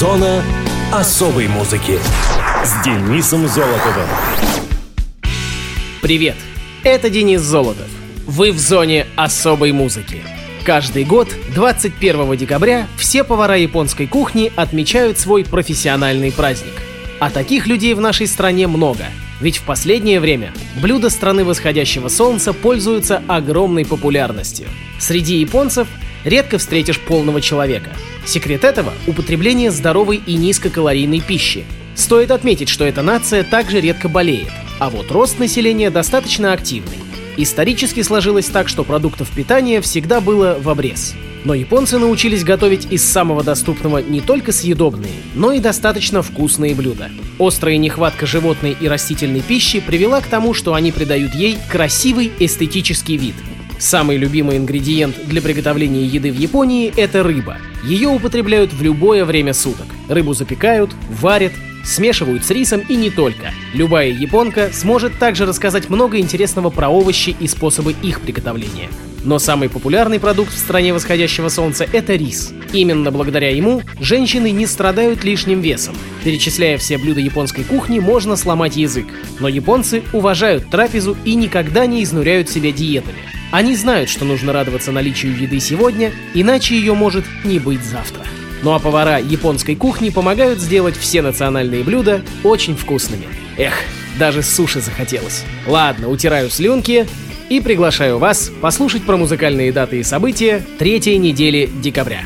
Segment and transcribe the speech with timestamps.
[0.00, 0.42] Зона
[0.90, 1.98] особой музыки
[2.64, 4.08] с Денисом Золотовым.
[6.00, 6.36] Привет,
[6.84, 7.86] это Денис Золотов.
[8.26, 10.22] Вы в зоне особой музыки.
[10.64, 16.72] Каждый год, 21 декабря, все повара японской кухни отмечают свой профессиональный праздник.
[17.18, 19.04] А таких людей в нашей стране много.
[19.42, 24.66] Ведь в последнее время блюда страны восходящего солнца пользуются огромной популярностью.
[24.98, 25.88] Среди японцев
[26.24, 27.90] редко встретишь полного человека.
[28.26, 31.64] Секрет этого– употребление здоровой и низкокалорийной пищи.
[31.94, 34.48] Стоит отметить, что эта нация также редко болеет,
[34.78, 36.98] а вот рост населения достаточно активный.
[37.36, 41.14] Исторически сложилось так, что продуктов питания всегда было в обрез.
[41.44, 47.10] Но японцы научились готовить из самого доступного не только съедобные, но и достаточно вкусные блюда.
[47.38, 53.16] Острая нехватка животной и растительной пищи привела к тому, что они придают ей красивый эстетический
[53.16, 53.34] вид.
[53.80, 57.56] Самый любимый ингредиент для приготовления еды в Японии– это рыба.
[57.82, 59.86] Ее употребляют в любое время суток.
[60.06, 63.52] Рыбу запекают, варят, смешивают с рисом и не только.
[63.72, 68.90] Любая японка сможет также рассказать много интересного про овощи и способы их приготовления.
[69.24, 72.52] Но самый популярный продукт в стране восходящего солнца– это рис.
[72.72, 75.94] Именно благодаря ему женщины не страдают лишним весом.
[76.24, 79.06] Перечисляя все блюда японской кухни, можно сломать язык.
[79.38, 83.18] Но японцы уважают трапезу и никогда не изнуряют себя диетами.
[83.50, 88.24] Они знают, что нужно радоваться наличию еды сегодня, иначе ее может не быть завтра.
[88.62, 93.26] Ну а повара японской кухни помогают сделать все национальные блюда очень вкусными.
[93.56, 93.74] Эх,
[94.18, 95.44] даже суши захотелось.
[95.66, 97.06] Ладно, утираю слюнки
[97.50, 102.22] и приглашаю вас послушать про музыкальные даты и события третьей недели декабря.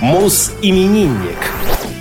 [0.00, 1.36] Мус-именинник.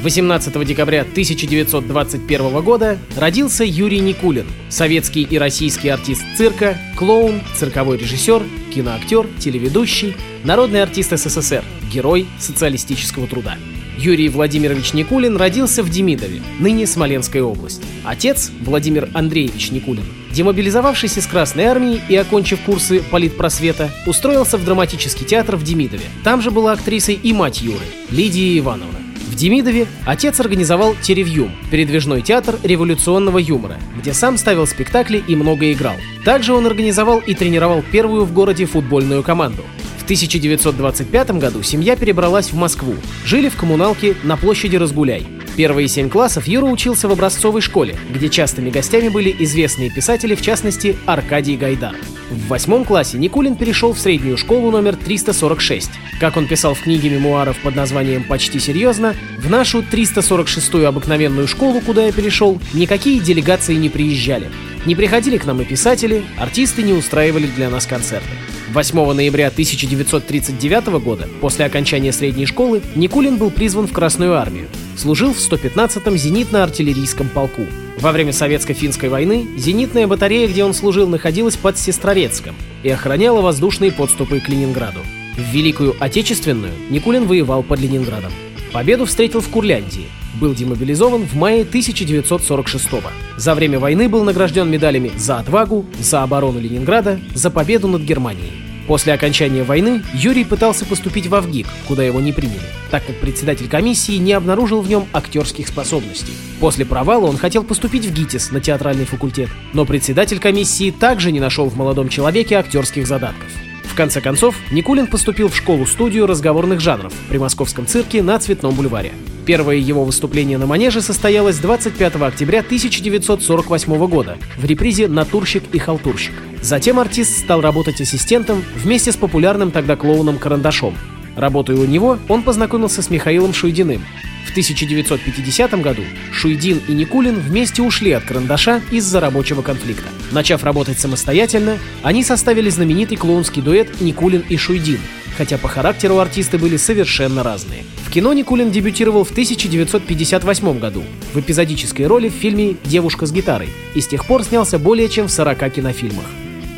[0.03, 8.43] 18 декабря 1921 года родился Юрий Никулин, советский и российский артист цирка, клоун, цирковой режиссер,
[8.73, 13.57] киноактер, телеведущий, народный артист СССР, герой социалистического труда.
[13.97, 17.81] Юрий Владимирович Никулин родился в Демидове, ныне Смоленская область.
[18.03, 25.25] Отец, Владимир Андреевич Никулин, демобилизовавшись из Красной Армии и окончив курсы политпросвета, устроился в драматический
[25.25, 26.05] театр в Демидове.
[26.23, 28.99] Там же была актрисой и мать Юры, Лидия Ивановна.
[29.27, 35.71] В Демидове отец организовал Теревьюм– передвижной театр революционного юмора, где сам ставил спектакли и много
[35.71, 35.95] играл.
[36.23, 39.63] Также он организовал и тренировал первую в городе футбольную команду.
[40.03, 42.95] В 1925 году семья перебралась в Москву.
[43.23, 45.25] Жили в коммуналке на площади Разгуляй.
[45.55, 50.41] Первые семь классов Юра учился в образцовой школе, где частыми гостями были известные писатели, в
[50.41, 51.95] частности, Аркадий Гайдар.
[52.29, 55.91] В восьмом классе Никулин перешел в среднюю школу номер 346.
[56.19, 61.79] Как он писал в книге мемуаров под названием «Почти серьезно», в нашу 346-ю обыкновенную школу,
[61.79, 64.49] куда я перешел, никакие делегации не приезжали.
[64.85, 68.27] Не приходили к нам и писатели, артисты не устраивали для нас концерты.
[68.73, 74.67] 8 ноября 1939 года, после окончания средней школы, Никулин был призван в Красную армию.
[74.97, 77.67] Служил в 115-м зенитно-артиллерийском полку.
[77.99, 83.91] Во время Советско-финской войны зенитная батарея, где он служил, находилась под Сестрорецком и охраняла воздушные
[83.91, 85.01] подступы к Ленинграду.
[85.37, 88.31] В Великую Отечественную Никулин воевал под Ленинградом.
[88.73, 90.07] Победу встретил в Курляндии.
[90.41, 93.11] Был демобилизован в мае 1946 -го.
[93.37, 98.51] За время войны был награжден медалями за отвагу, за оборону Ленинграда, за победу над Германией.
[98.87, 103.69] После окончания войны Юрий пытался поступить в Авгик, куда его не приняли, так как председатель
[103.69, 106.33] комиссии не обнаружил в нем актерских способностей.
[106.59, 111.39] После провала он хотел поступить в ГИТИС на театральный факультет, но председатель комиссии также не
[111.39, 113.47] нашел в молодом человеке актерских задатков.
[113.93, 119.11] В конце концов, Никулин поступил в школу-студию разговорных жанров при Московском цирке на Цветном бульваре.
[119.45, 126.33] Первое его выступление на манеже состоялось 25 октября 1948 года в репризе «Натурщик и халтурщик».
[126.63, 130.97] Затем артист стал работать ассистентом вместе с популярным тогда клоуном Карандашом.
[131.35, 134.03] Работая у него, он познакомился с Михаилом Шуйдиным,
[134.45, 140.09] в 1950 году Шуйдин и Никулин вместе ушли от карандаша из-за рабочего конфликта.
[140.31, 144.99] Начав работать самостоятельно, они составили знаменитый клоунский дуэт Никулин и Шуйдин,
[145.37, 147.83] хотя по характеру артисты были совершенно разные.
[148.05, 151.03] В кино Никулин дебютировал в 1958 году
[151.33, 155.27] в эпизодической роли в фильме «Девушка с гитарой» и с тех пор снялся более чем
[155.27, 156.25] в 40 кинофильмах.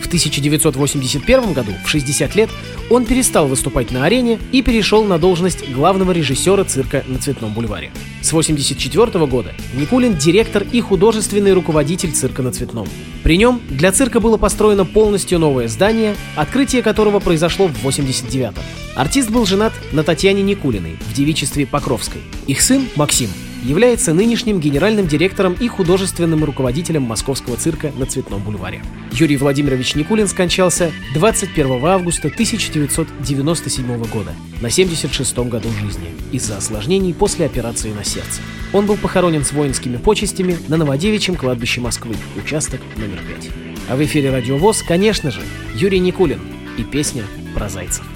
[0.05, 2.51] В 1981 году, в 60 лет,
[2.91, 7.91] он перестал выступать на арене и перешел на должность главного режиссера цирка на Цветном бульваре.
[8.21, 12.87] С 1984 года Никулин– директор и художественный руководитель цирка на Цветном.
[13.23, 18.53] При нем для цирка было построено полностью новое здание, открытие которого произошло в 89-м.
[18.95, 22.21] Артист был женат на Татьяне Никулиной в девичестве Покровской.
[22.45, 23.31] Их сын, Максим,
[23.65, 28.81] является нынешним генеральным директором и художественным руководителем Московского цирка на Цветном бульваре.
[29.11, 37.45] Юрий Владимирович Никулин скончался 21 августа 1997 года на 76-м году жизни из-за осложнений после
[37.45, 38.41] операции на сердце.
[38.71, 43.49] Он был похоронен с воинскими почестями на Новодевичьем кладбище Москвы, участок номер 5.
[43.89, 45.41] А в эфире «Радиовоз», конечно же,
[45.75, 46.39] Юрий Никулин
[46.77, 47.23] и песня
[47.53, 48.14] про зайцев.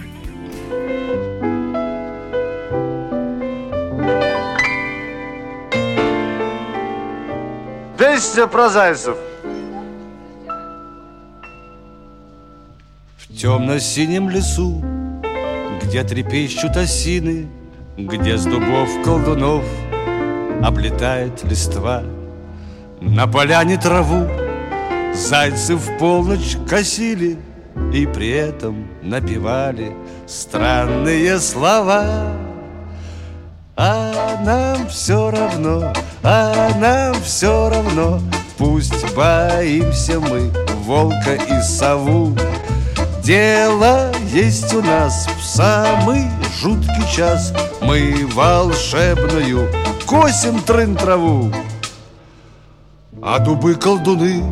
[8.00, 9.18] Песня про зайцев.
[13.18, 14.82] В темно-синем лесу,
[15.84, 17.50] где трепещут осины,
[17.98, 19.66] Где с дубов колдунов
[20.64, 22.04] облетает листва,
[23.02, 24.30] На поляне траву
[25.14, 27.38] зайцы в полночь косили
[27.94, 29.94] И при этом напевали
[30.26, 32.32] странные слова.
[33.76, 35.94] А нам все равно,
[36.24, 38.20] а нам все равно
[38.60, 40.52] Пусть боимся мы
[40.84, 42.36] волка и сову.
[43.24, 46.26] Дело есть у нас в самый
[46.60, 47.54] жуткий час.
[47.82, 49.72] Мы волшебную
[50.06, 51.54] косим трын траву.
[53.22, 54.44] А дубы-колдуны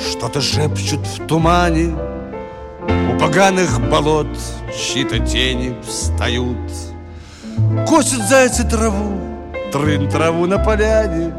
[0.00, 1.94] что-то шепчут в тумане.
[3.12, 4.28] У поганых болот
[4.74, 6.56] чьи-то тени встают.
[7.86, 9.20] Косят зайцы траву,
[9.72, 11.32] трын траву на поляне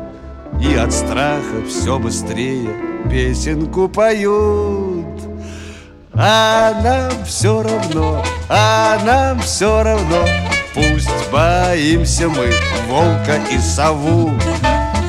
[0.60, 2.70] И от страха все быстрее
[3.10, 5.06] песенку поют.
[6.14, 10.26] А нам все равно, а нам все равно
[10.74, 12.52] Пусть боимся мы
[12.88, 14.32] волка и сову.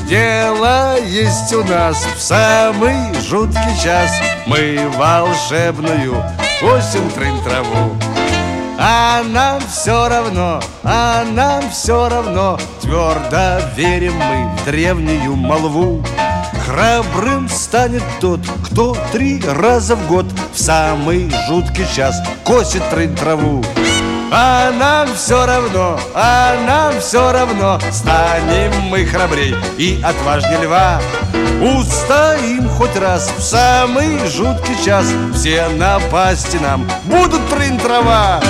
[0.09, 4.11] Дело есть у нас в самый жуткий час.
[4.47, 6.23] Мы волшебную
[6.61, 7.97] косим трын траву
[8.79, 12.59] а нам все равно, а нам все равно.
[12.81, 16.05] Твердо верим мы в древнюю молву.
[16.67, 20.25] Храбрым станет тот, кто три раза в год
[20.55, 23.63] В самый жуткий час косит трын траву.
[24.33, 27.79] А нам все равно, а нам все равно.
[27.93, 31.01] Станем мы храбрей и отважнее льва.
[31.61, 35.07] Устоим хоть раз в самый жуткий час.
[35.35, 38.41] Все напасти нам будут трын трава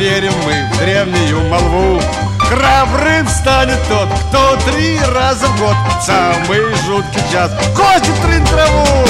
[0.00, 2.00] верим мы в древнюю молву.
[2.38, 5.76] Храбрым станет тот, кто три раза в год.
[6.00, 9.04] В Самый жуткий час косит трын траву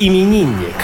[0.00, 0.74] Мус-именинник.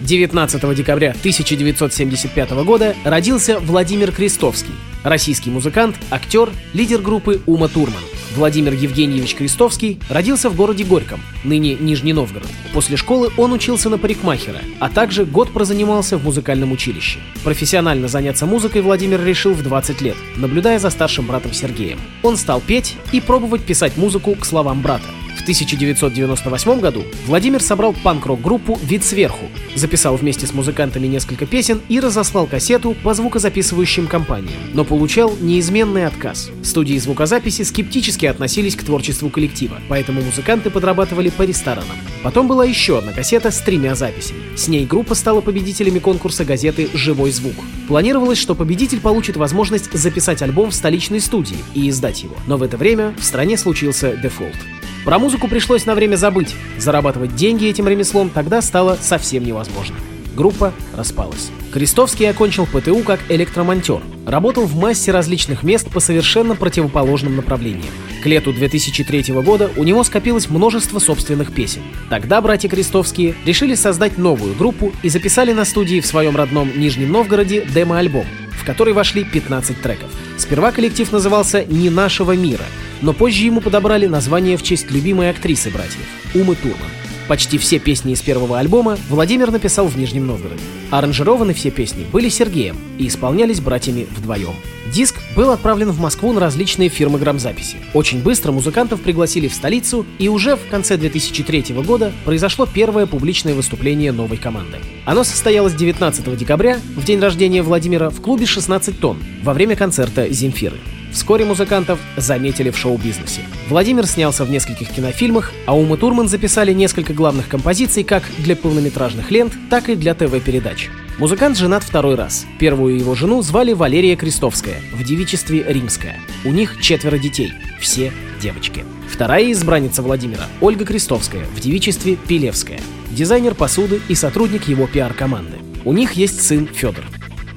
[0.00, 4.72] 19 декабря 1975 года родился Владимир Крестовский,
[5.04, 8.02] российский музыкант, актер, лидер группы Ума Турман.
[8.34, 12.48] Владимир Евгеньевич Крестовский родился в городе Горьком, ныне Нижний Новгород.
[12.72, 17.18] После школы он учился на парикмахера, а также год прозанимался в музыкальном училище.
[17.44, 21.98] Профессионально заняться музыкой Владимир решил в 20 лет, наблюдая за старшим братом Сергеем.
[22.22, 25.08] Он стал петь и пробовать писать музыку к словам брата.
[25.36, 32.00] В 1998 году Владимир собрал панк-рок-группу «Вид сверху», записал вместе с музыкантами несколько песен и
[32.00, 36.50] разослал кассету по звукозаписывающим компаниям, но получал неизменный отказ.
[36.62, 41.96] Студии звукозаписи скептически относились к творчеству коллектива, поэтому музыканты подрабатывали по ресторанам.
[42.22, 44.56] Потом была еще одна кассета с тремя записями.
[44.56, 47.54] С ней группа стала победителями конкурса газеты «Живой звук».
[47.88, 52.36] Планировалось, что победитель получит возможность записать альбом в столичной студии и издать его.
[52.46, 54.56] Но в это время в стране случился дефолт.
[55.04, 56.54] Про музыку пришлось на время забыть.
[56.78, 59.96] Зарабатывать деньги этим ремеслом тогда стало совсем невозможно.
[60.36, 61.50] Группа распалась.
[61.72, 64.00] Крестовский окончил ПТУ как электромонтер.
[64.26, 67.92] Работал в массе различных мест по совершенно противоположным направлениям.
[68.22, 71.82] К лету 2003 года у него скопилось множество собственных песен.
[72.10, 77.10] Тогда братья Крестовские решили создать новую группу и записали на студии в своем родном Нижнем
[77.12, 78.26] Новгороде демо-альбом,
[78.60, 80.10] в который вошли 15 треков.
[80.36, 82.64] Сперва коллектив назывался «Не нашего мира»,
[83.00, 86.90] но позже ему подобрали название в честь любимой актрисы братьев– Умы Турман.
[87.30, 90.62] Почти все песни из первого альбома Владимир написал в Нижнем Новгороде.
[90.90, 94.54] Аранжированы все песни были Сергеем и исполнялись братьями вдвоем.
[94.92, 97.76] Диск был отправлен в Москву на различные фирмы грамзаписи.
[97.94, 103.54] Очень быстро музыкантов пригласили в столицу, и уже в конце 2003 года произошло первое публичное
[103.54, 104.78] выступление новой команды.
[105.04, 110.28] Оно состоялось 19 декабря, в день рождения Владимира, в клубе «16 тонн» во время концерта
[110.30, 110.76] «Земфиры».
[111.12, 113.42] Вскоре музыкантов заметили в шоу-бизнесе.
[113.68, 119.30] Владимир снялся в нескольких кинофильмах, а Ума Турман записали несколько главных композиций как для полнометражных
[119.30, 120.88] лент, так и для ТВ-передач.
[121.18, 122.46] Музыкант женат второй раз.
[122.58, 126.18] Первую его жену звали Валерия Крестовская, в девичестве Римская.
[126.44, 128.84] У них четверо детей, все девочки.
[129.08, 132.80] Вторая избранница Владимира– Ольга Крестовская, в девичестве Пилевская.
[133.10, 135.58] Дизайнер посуды и сотрудник его пиар-команды.
[135.84, 137.04] У них есть сын Федор.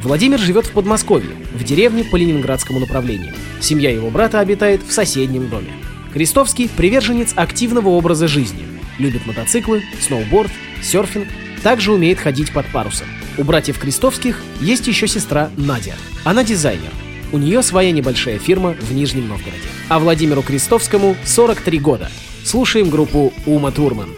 [0.02, 3.34] Владимир живет в Подмосковье, в деревне по ленинградскому направлению.
[3.62, 5.72] Семья его брата обитает в соседнем доме.
[6.14, 8.66] Крестовский– приверженец активного образа жизни.
[9.00, 11.28] Любит мотоциклы, сноуборд, серфинг,
[11.64, 13.08] также умеет ходить под парусом.
[13.38, 15.96] У братьев Крестовских есть еще сестра Надя.
[16.24, 16.92] Она дизайнер.
[17.32, 19.58] У нее своя небольшая фирма в Нижнем Новгороде.
[19.90, 22.12] А Владимиру Крестовскому 43 года.
[22.44, 24.10] Слушаем группу Ума Турман.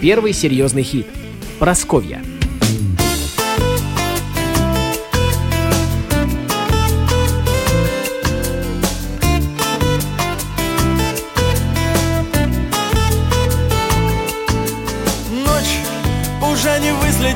[0.00, 1.06] Первый серьезный хит–
[1.60, 2.22] «Просковья».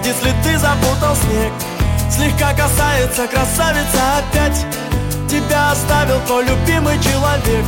[0.04, 1.52] Если ты запутал снег
[2.10, 4.66] Слегка касается красавица опять.
[5.28, 7.64] Тебя оставил твой любимый человек.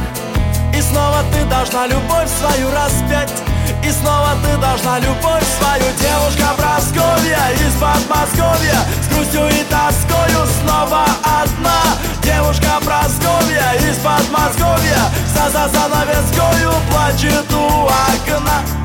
[0.77, 3.33] И снова ты должна любовь свою распять.
[3.83, 5.85] И снова ты должна любовь свою.
[5.97, 8.77] Девушка Просковья из Подмосковья.
[9.01, 11.81] С грустью и тоскою снова одна.
[12.23, 15.01] Девушка Просковья из Подмосковья.
[15.35, 18.82] За за занавескою плачет у окна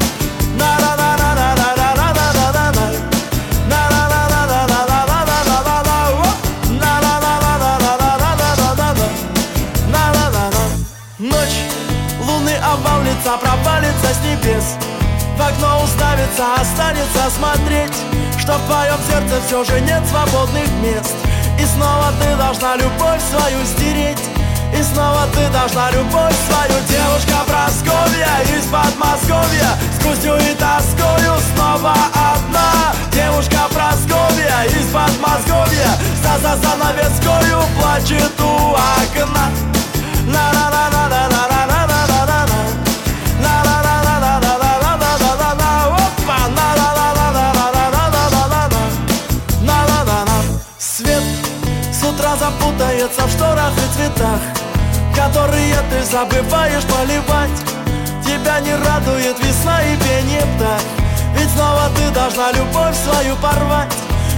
[16.28, 17.94] уставится, останется смотреть
[18.40, 21.16] Что в твоем сердце все же нет свободных мест.
[21.60, 24.20] И снова ты должна любовь свою стереть
[24.78, 26.78] и снова ты должна любовь свою.
[26.90, 32.94] Девушка Просковья из Подмосковья С грустью и тоскою снова одна.
[33.12, 35.88] Девушка Просковья из Подмосковья
[36.22, 39.50] За за занавескою плачет у окна.
[40.28, 41.27] На-на-на-на-на-на-на
[56.08, 57.52] забываешь поливать.
[58.24, 60.82] Тебя не радует весна и пение птах.
[61.38, 63.94] Ведь снова ты должна любовь свою порвать.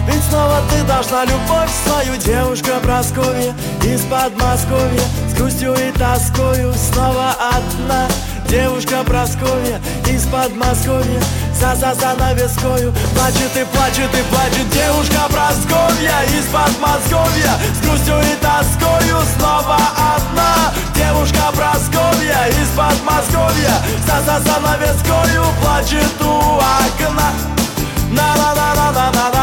[0.07, 7.35] Ведь снова ты должна любовь свою Девушка Прасковья из Подмосковья С грустью и тоскою снова
[7.53, 8.07] одна.
[8.47, 11.21] Девушка Прасковья из Подмосковья
[11.53, 18.35] За за занавескою Плачет и плачет и плачет Девушка Прасковья из Подмосковья С грустью и
[18.41, 19.99] тоскою снова
[22.50, 23.74] из Подмосковья.
[24.06, 27.32] За за занавескою плачет у окна.
[28.12, 29.38] На на на на на на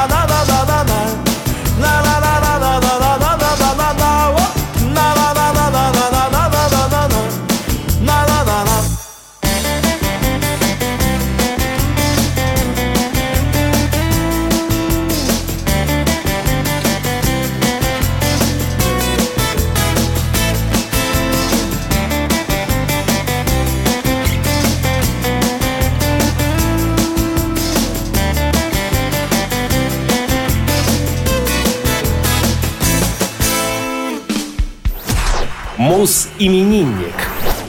[36.07, 37.17] Мус-именинник.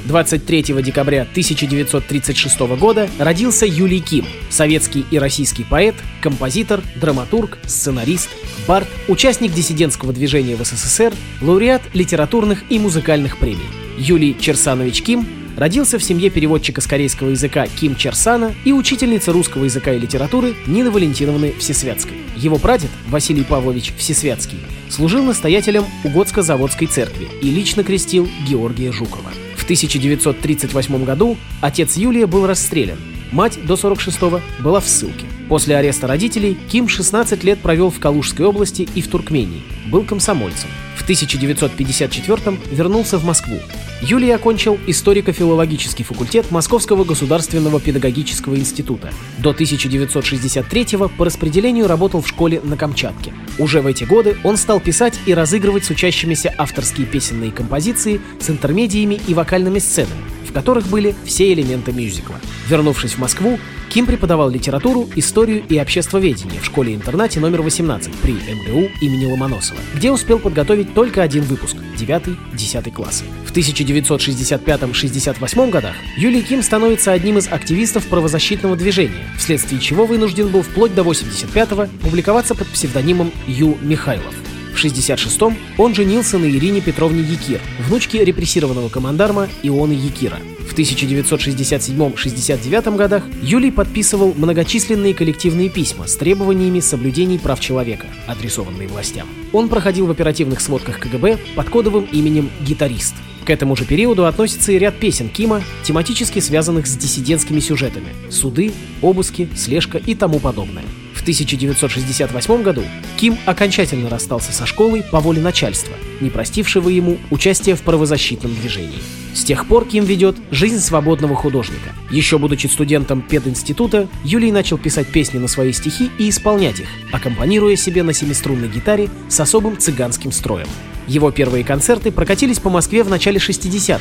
[0.06, 8.30] 23 декабря 1936 года родился Юлий Ким, советский и российский поэт, композитор, драматург, сценарист,
[8.68, 13.66] бард, участник диссидентского движения в СССР, лауреат литературных и музыкальных премий.
[13.98, 15.26] Юлий Черсанович Ким
[15.58, 20.56] родился в семье переводчика с корейского языка Ким Черсана и учительницы русского языка и литературы
[20.68, 22.18] Нины Валентиновны Всесвятской.
[22.38, 24.60] Его прадед, Василий Павлович Всесвятский,
[24.90, 29.32] служил настоятелем Угодско-заводской церкви и лично крестил Георгия Жукова.
[29.58, 33.00] В 1938 году отец Юлия был расстрелян,
[33.32, 35.26] мать до 46-го была в ссылке.
[35.50, 39.64] После ареста родителей Ким 16 лет провел в Калужской области и в Туркмении.
[39.88, 40.70] Был комсомольцем.
[40.96, 43.58] В 1954 вернулся в Москву.
[44.02, 49.12] Юлий окончил историко-филологический факультет Московского государственного педагогического института.
[49.40, 50.86] До 1963
[51.18, 53.34] по распределению работал в школе на Камчатке.
[53.58, 58.52] Уже в эти годы он стал писать и разыгрывать с учащимися авторские песенные композиции с
[58.52, 62.36] интермедиями и вокальными сценами, в которых были все элементы мюзикла.
[62.68, 68.90] Вернувшись в Москву, Ким преподавал литературу, историю и обществоведение в школе-интернате номер 18 при МГУ
[69.02, 73.24] имени Ломоносова, где успел подготовить только один выпуск– 9-10 классы.
[73.46, 80.64] В 1965-68 годах Юлий Ким становится одним из активистов правозащитного движения, вследствие чего вынужден был
[80.64, 83.78] вплоть до 85-го публиковаться под псевдонимом Ю.
[83.82, 84.36] Михайлов.
[84.78, 90.38] В 66-м он женился на Ирине Петровне Якир, внучке репрессированного командарма Ионы Якира.
[90.70, 99.28] В 1967-69 годах Юлий подписывал многочисленные коллективные письма с требованиями соблюдений прав человека, адресованные властям.
[99.52, 103.16] Он проходил в оперативных сводках КГБ под кодовым именем «Гитарист».
[103.46, 108.74] К этому же периоду относится и ряд песен Кима, тематически связанных с диссидентскими сюжетами– суды,
[109.02, 110.84] обыски, слежка и тому подобное.
[111.28, 112.84] В 1968 году
[113.18, 119.00] Ким окончательно расстался со школой по воле начальства, не простившего ему участие в правозащитном движении.
[119.34, 121.90] С тех пор Ким ведет жизнь свободного художника.
[122.12, 127.76] Еще будучи студентом пединститута, Юлий начал писать песни на свои стихи и исполнять их, аккомпанируя
[127.76, 130.70] себе на семиструнной гитаре с особым цыганским строем.
[131.08, 134.00] Его первые концерты прокатились по Москве в начале 60-х,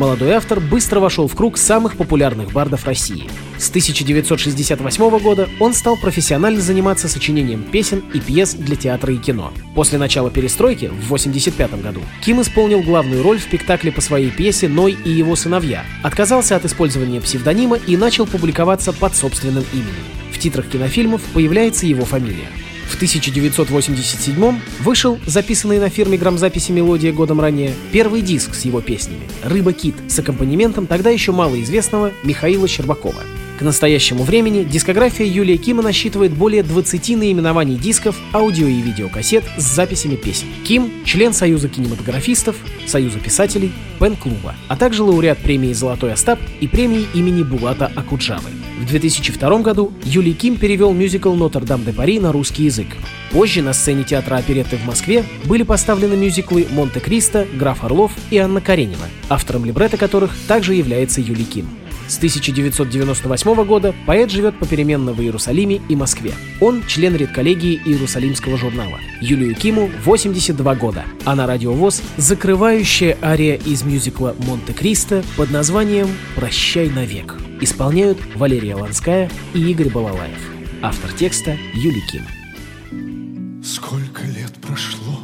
[0.00, 3.28] молодой автор быстро вошел в круг самых популярных бардов России.
[3.58, 9.52] С 1968 года он стал профессионально заниматься сочинением песен и пьес для театра и кино.
[9.74, 14.68] После начала перестройки в 1985 году Ким исполнил главную роль в спектакле по своей пьесе
[14.68, 20.06] «Ной и его сыновья», отказался от использования псевдонима и начал публиковаться под собственным именем.
[20.32, 22.48] В титрах кинофильмов появляется его фамилия.
[22.90, 29.28] В 1987 вышел записанный на фирме грамзаписи «Мелодия» годом ранее первый диск с его песнями
[29.44, 33.22] «Рыба-кит» с аккомпанементом тогда еще малоизвестного Михаила Щербакова.
[33.60, 39.62] К настоящему времени дискография Юлия Кима насчитывает более 20 наименований дисков, аудио и видеокассет с
[39.62, 40.46] записями песен.
[40.66, 47.06] Ким– член Союза кинематографистов, Союза писателей, Пен-клуба, а также лауреат премии «Золотой Остап» и премии
[47.12, 48.48] имени Булата Акуджавы.
[48.80, 52.88] В 2002 году Юлий Ким перевел мюзикл «Нотр-Дам-де-Пари» на русский язык.
[53.30, 58.62] Позже на сцене театра оперетты в Москве были поставлены мюзиклы «Монте-Кристо», «Граф Орлов» и «Анна
[58.62, 61.68] Каренина», автором либретто которых также является Юлий Ким.
[62.10, 66.34] С 1998 года поэт живет попеременно в Иерусалиме и Москве.
[66.60, 68.98] Он член редколлегии Иерусалимского журнала.
[69.20, 71.04] Юлию Киму 82 года.
[71.24, 77.36] А на радиовоз закрывающая ария из мюзикла «Монте-Кристо» под названием «Прощай навек».
[77.60, 80.50] Исполняют Валерия Ланская и Игорь Балалаев.
[80.82, 83.62] Автор текста Юлий Ким.
[83.62, 85.20] Сколько лет прошло,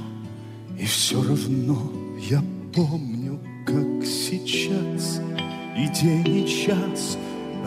[0.79, 1.91] и все равно
[2.31, 5.21] я помню, как сейчас–
[5.77, 7.19] и день, и час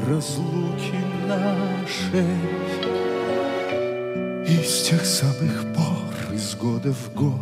[0.08, 2.26] разлуки нашей.
[4.48, 7.34] И с тех самых пор, из года в год,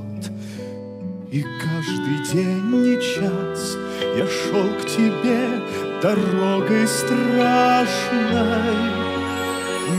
[1.32, 3.78] И каждый день и час
[4.18, 5.62] Я шел к тебе
[6.02, 7.98] дорогой страшной,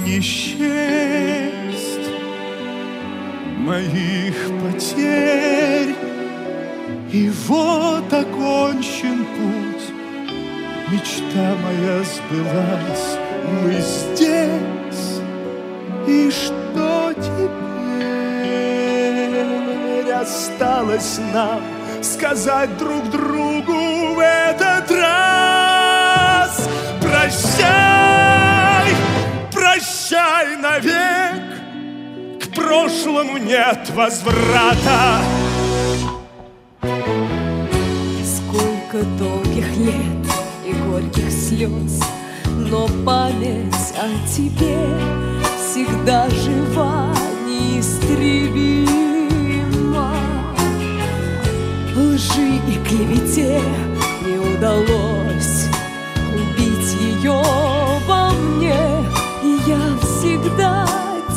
[0.05, 2.09] Не счесть
[3.59, 5.95] моих потерь,
[7.13, 9.28] И вот окончен
[10.91, 15.21] Мечта моя сбылась, мы здесь,
[16.07, 17.69] и что теперь
[20.13, 21.61] осталось нам
[22.03, 26.69] сказать друг другу в этот раз?
[27.03, 28.95] Прощай,
[29.53, 31.43] прощай навек,
[32.43, 35.21] к прошлому нет возврата.
[38.25, 40.18] Сколько долгих лет
[40.99, 42.01] горьких слез,
[42.45, 44.79] но память о тебе
[45.57, 47.15] всегда жива,
[47.47, 48.89] неистребима.
[51.95, 53.61] Лжи и клевете
[54.25, 55.67] не удалось
[56.35, 57.43] убить ее
[58.07, 58.81] во мне,
[59.45, 60.87] и я всегда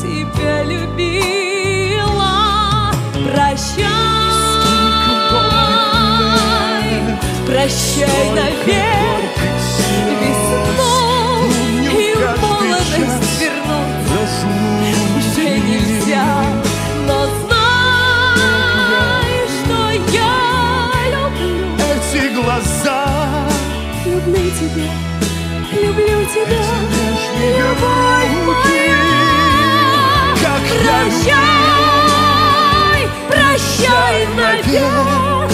[0.01, 2.33] тебя любила.
[3.13, 3.85] Прощай,
[7.45, 9.10] прощай навек.
[24.21, 24.89] подобной тебе.
[25.71, 26.63] Люблю тебя,
[27.57, 29.03] любовь моя.
[30.41, 31.91] Как прощай,
[33.29, 35.51] прощай навек.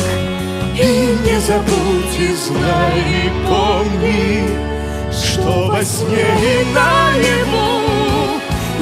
[0.75, 0.81] И
[1.25, 4.29] не забудь, и знай, и помни,
[5.11, 7.67] что во сне и наяву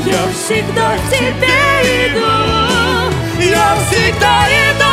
[0.06, 1.60] я всегда к тебе
[2.08, 2.36] иду,
[3.39, 4.85] я всегда иду.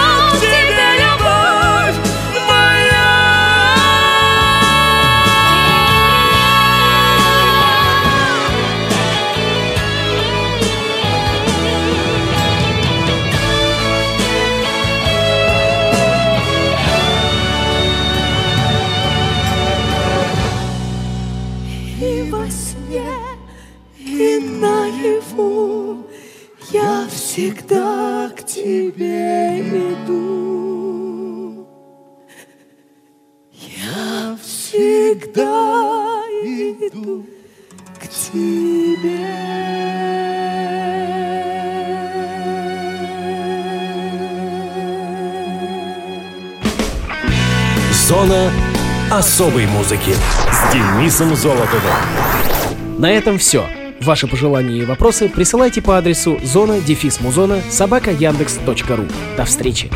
[27.32, 31.66] Всегда к тебе иду
[33.52, 37.24] Я всегда иду
[37.98, 39.26] к тебе
[48.06, 48.52] Зона
[49.10, 50.14] особой музыки
[50.50, 51.96] с Денисом Золотовым.
[52.98, 53.66] На этом все.
[54.02, 59.06] Ваши пожелания и вопросы присылайте по адресу зона дефис музона собака яндекс.ру.
[59.36, 59.90] До встречи!